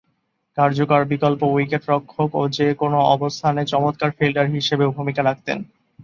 [0.57, 5.57] কার্যকর বিকল্প উইকেট-রক্ষক ও যে-কোন অবস্থানে চমৎকার ফিল্ডার হিসেবেও ভূমিকা রাখতেন।